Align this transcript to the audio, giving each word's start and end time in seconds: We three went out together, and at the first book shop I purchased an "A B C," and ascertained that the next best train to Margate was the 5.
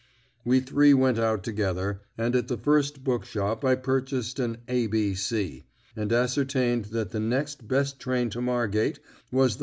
We 0.43 0.61
three 0.61 0.95
went 0.95 1.19
out 1.19 1.43
together, 1.43 2.01
and 2.17 2.35
at 2.35 2.47
the 2.47 2.57
first 2.57 3.03
book 3.03 3.23
shop 3.23 3.63
I 3.63 3.75
purchased 3.75 4.39
an 4.39 4.57
"A 4.67 4.87
B 4.87 5.13
C," 5.13 5.65
and 5.95 6.11
ascertained 6.11 6.85
that 6.85 7.11
the 7.11 7.19
next 7.19 7.67
best 7.67 7.99
train 7.99 8.31
to 8.31 8.41
Margate 8.41 8.99
was 9.31 9.57
the 9.57 9.59
5. 9.59 9.59